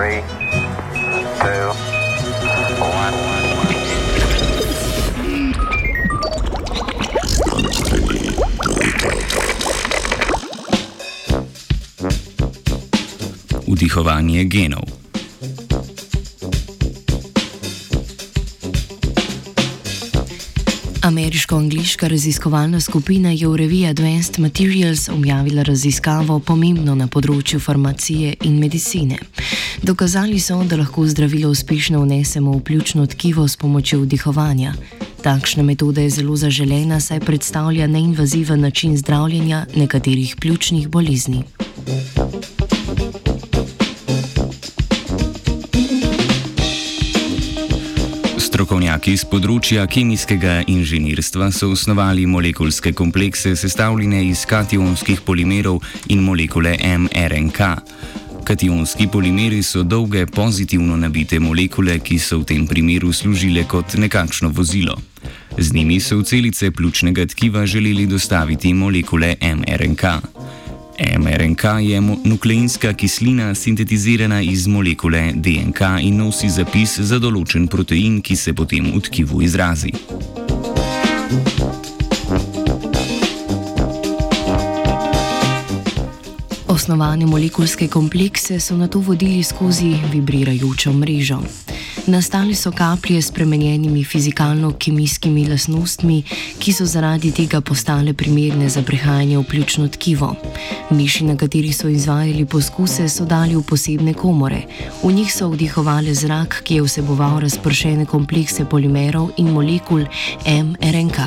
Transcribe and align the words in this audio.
Three, 0.00 0.22
two. 1.42 1.72
Vdihovanje 13.66 14.44
genov. 14.44 14.99
Ameriško-angliška 21.02 22.08
raziskovalna 22.08 22.80
skupina 22.80 23.30
je 23.30 23.48
v 23.48 23.56
reviji 23.56 23.86
Advanced 23.86 24.38
Materials 24.38 25.08
objavila 25.08 25.62
raziskavo 25.62 26.38
pomembno 26.38 26.94
na 26.94 27.06
področju 27.06 27.60
farmacije 27.60 28.34
in 28.44 28.58
medicine. 28.60 29.16
Dokazali 29.82 30.38
so, 30.40 30.58
da 30.64 30.76
lahko 30.76 31.06
zdravilo 31.08 31.50
uspešno 31.50 32.02
vnesemo 32.04 32.52
v 32.52 32.60
pljučno 32.60 33.06
tkivo 33.06 33.48
s 33.48 33.56
pomočjo 33.56 34.02
vdihovanja. 34.04 34.74
Takšna 35.22 35.62
metoda 35.62 36.04
je 36.04 36.10
zelo 36.20 36.36
zaželena, 36.36 37.00
saj 37.00 37.20
predstavlja 37.20 37.86
neinvaziven 37.86 38.60
način 38.60 38.96
zdravljenja 38.96 39.66
nekaterih 39.76 40.36
pljučnih 40.36 40.88
bolezni. 40.88 41.44
Strokovnjaki 48.60 49.14
z 49.16 49.24
področja 49.24 49.86
kemijskega 49.88 50.58
inženirstva 50.68 51.46
so 51.48 51.70
osnovali 51.72 52.26
molekulske 52.28 52.90
komplekse 52.92 53.54
sestavljene 53.56 54.18
iz 54.26 54.42
kationskih 54.44 55.22
polimerov 55.24 55.78
in 56.12 56.20
molekule 56.20 56.74
mRNK. 56.76 57.70
Kationski 58.44 59.06
polimeri 59.08 59.62
so 59.64 59.80
dolge 59.80 60.26
pozitivno 60.28 60.98
nabite 61.00 61.40
molekule, 61.40 61.96
ki 62.04 62.20
so 62.20 62.42
v 62.42 62.50
tem 62.52 62.68
primeru 62.68 63.14
služile 63.16 63.64
kot 63.64 63.96
nekakšno 63.96 64.52
vozilo. 64.52 64.98
Z 65.56 65.72
njimi 65.72 65.96
so 65.96 66.20
v 66.20 66.28
celice 66.28 66.68
pljučnega 66.68 67.30
tkiva 67.32 67.64
želeli 67.64 68.04
dostaviti 68.12 68.76
molekule 68.76 69.38
mRNK. 69.40 70.04
mRNK 71.00 71.64
je 71.80 72.00
nukleinska 72.24 72.92
kislina 72.92 73.54
sintetizirana 73.54 74.42
iz 74.42 74.66
molekule 74.66 75.32
DNK 75.34 75.80
in 76.00 76.16
nosi 76.16 76.50
zapis 76.50 76.98
za 77.00 77.18
določen 77.18 77.64
protein, 77.68 78.20
ki 78.20 78.36
se 78.36 78.52
potem 78.52 78.90
v 78.92 79.00
tkivu 79.00 79.40
izrazi. 79.42 79.94
Osnovane 86.68 87.26
molekulske 87.26 87.88
komplekse 87.88 88.60
so 88.60 88.76
na 88.76 88.88
to 88.88 89.00
vodili 89.00 89.42
skozi 89.42 89.94
vibrirajočo 90.12 90.92
mrežo. 90.92 91.40
Nastali 92.06 92.54
so 92.54 92.72
kaplje 92.72 93.22
s 93.22 93.28
spremenjenimi 93.28 94.04
fizikalno-kemijskimi 94.04 95.48
lastnostmi, 95.48 96.22
ki 96.58 96.72
so 96.72 96.86
zaradi 96.86 97.30
tega 97.32 97.60
postale 97.60 98.12
primerne 98.12 98.68
za 98.68 98.82
prehajanje 98.82 99.38
v 99.38 99.44
pljučno 99.44 99.88
tkivo. 99.88 100.34
Miši, 100.90 101.24
na 101.24 101.36
katerih 101.36 101.76
so 101.76 101.88
izvajali 101.88 102.46
poskuse, 102.46 103.08
so 103.08 103.24
dali 103.24 103.56
v 103.56 103.62
posebne 103.62 104.14
komore. 104.14 104.62
V 105.02 105.12
njih 105.12 105.32
so 105.34 105.48
vdihovali 105.48 106.14
zrak, 106.14 106.62
ki 106.64 106.74
je 106.74 106.82
vseboval 106.82 107.40
razpršene 107.40 108.06
komplekse 108.06 108.64
polimerov 108.64 109.30
in 109.36 109.52
molekul 109.52 110.04
mRNK. 110.46 111.18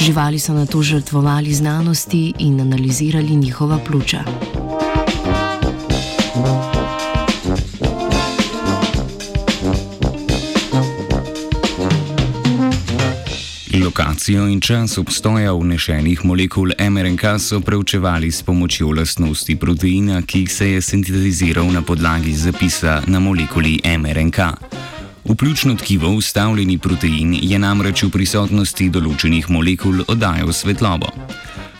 Živali 0.00 0.38
so 0.38 0.54
na 0.54 0.66
to 0.66 0.82
žrtvovali 0.82 1.54
znanosti 1.54 2.32
in 2.38 2.60
analizirali 2.60 3.36
njihova 3.36 3.78
pljuča. 3.78 4.24
Lokacijo 13.86 14.48
in 14.48 14.60
čas 14.60 14.98
obstoja 14.98 15.52
vnešenih 15.54 16.24
molekul 16.24 16.72
mRNK 16.90 17.22
so 17.38 17.60
preučevali 17.60 18.32
s 18.32 18.42
pomočjo 18.42 18.90
lastnosti 18.90 19.56
proteina, 19.56 20.22
ki 20.22 20.46
se 20.46 20.70
je 20.70 20.82
sintetiziral 20.82 21.70
na 21.72 21.82
podlagi 21.82 22.34
zapisa 22.34 23.02
na 23.06 23.20
molekuli 23.20 23.78
mRNK. 23.98 24.38
V 25.24 25.34
pljučno 25.34 25.74
tkivo 25.74 26.08
ustavljeni 26.08 26.78
protein 26.78 27.38
je 27.42 27.58
namreč 27.58 28.02
v 28.02 28.10
prisotnosti 28.10 28.90
določenih 28.90 29.46
molekul 29.54 30.02
oddajal 30.08 30.50
svetlobo. 30.52 31.12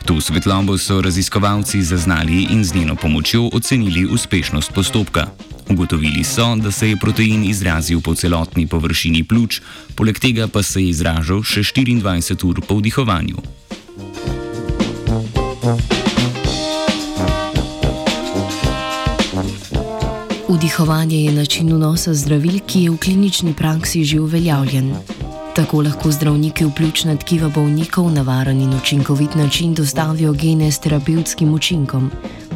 To 0.06 0.20
svetlobo 0.20 0.78
so 0.78 1.02
raziskovalci 1.02 1.82
zaznali 1.82 2.46
in 2.50 2.64
z 2.64 2.74
njeno 2.74 2.94
pomočjo 2.94 3.50
ocenili 3.52 4.06
uspešnost 4.06 4.72
postopka. 4.72 5.26
Ugotovili 5.70 6.24
so, 6.24 6.56
da 6.56 6.70
se 6.70 6.90
je 6.90 6.96
protein 6.96 7.44
izrazil 7.44 8.00
po 8.00 8.14
celotni 8.14 8.66
površini 8.66 9.24
pljuč, 9.24 9.60
poleg 9.94 10.18
tega 10.18 10.46
pa 10.46 10.62
se 10.62 10.82
je 10.82 10.88
izražal 10.88 11.42
še 11.42 11.60
24 11.60 12.46
ur 12.46 12.60
po 12.68 12.78
vdihovanju. 12.78 13.36
Vdihovanje 20.48 21.24
je 21.24 21.32
način 21.32 21.74
vnosa 21.74 22.14
zdravil, 22.14 22.60
ki 22.66 22.82
je 22.82 22.90
v 22.90 22.96
klinični 22.96 23.54
praksi 23.54 24.04
že 24.04 24.20
uveljavljen. 24.20 24.94
Tako 25.56 25.80
lahko 25.82 26.10
zdravniki 26.12 26.64
v 26.64 26.70
pljučna 26.76 27.14
tkiva 27.16 27.48
bolnikov 27.48 28.10
na 28.12 28.22
varen 28.22 28.60
in 28.60 28.74
učinkovit 28.74 29.34
način 29.34 29.74
dostavijo 29.74 30.32
gene 30.32 30.72
s 30.72 30.78
terapevtskim 30.78 31.54
učinkom. 31.54 32.10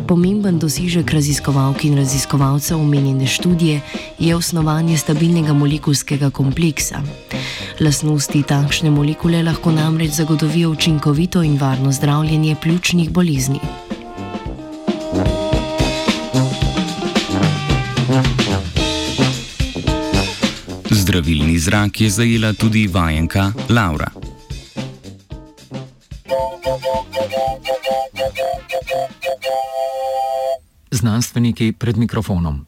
Pomemben 0.09 0.59
dosežek 0.59 1.13
raziskovalk 1.13 1.85
in 1.85 1.97
raziskovalcev 1.97 2.81
omenjene 2.81 3.27
študije 3.27 3.81
je 4.19 4.37
osnovanje 4.37 4.99
stabilnega 4.99 5.53
molekulskega 5.53 6.31
kompleksa. 6.31 7.01
Lasnosti 7.81 8.43
takšne 8.43 8.91
molekule 8.91 9.43
lahko 9.43 9.73
namreč 9.73 10.11
zagotovijo 10.11 10.71
učinkovito 10.71 11.43
in 11.43 11.59
varno 11.59 11.93
zdravljenje 11.93 12.57
pljučnih 12.63 13.11
bolezni. 13.11 13.61
Zdravilni 21.11 21.59
zrak 21.59 22.01
je 22.01 22.11
zajela 22.11 22.53
tudi 22.53 22.87
vajenka 22.87 23.53
Laura. 23.69 24.11
znanstveniki 30.91 31.73
pred 31.73 31.97
mikrofonom. 31.97 32.59